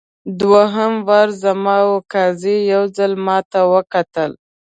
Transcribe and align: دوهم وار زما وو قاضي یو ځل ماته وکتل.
دوهم 0.41 0.93
وار 1.07 1.29
زما 1.43 1.77
وو 1.87 1.97
قاضي 2.13 2.57
یو 2.73 2.83
ځل 2.97 3.11
ماته 3.25 3.59
وکتل. 3.73 4.31